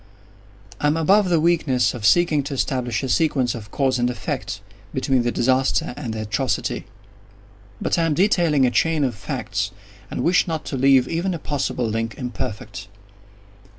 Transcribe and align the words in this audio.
I 0.79 0.87
am 0.87 0.97
above 0.97 1.29
the 1.29 1.39
weakness 1.39 1.93
of 1.93 2.07
seeking 2.07 2.41
to 2.45 2.55
establish 2.55 3.03
a 3.03 3.07
sequence 3.07 3.53
of 3.53 3.69
cause 3.69 3.99
and 3.99 4.09
effect, 4.09 4.59
between 4.95 5.21
the 5.21 5.31
disaster 5.31 5.93
and 5.95 6.11
the 6.15 6.23
atrocity. 6.23 6.85
But 7.79 7.99
I 7.99 8.05
am 8.07 8.15
detailing 8.15 8.65
a 8.65 8.71
chain 8.71 9.03
of 9.03 9.13
facts—and 9.13 10.23
wish 10.23 10.47
not 10.47 10.65
to 10.65 10.75
leave 10.75 11.07
even 11.07 11.35
a 11.35 11.37
possible 11.37 11.85
link 11.87 12.15
imperfect. 12.17 12.87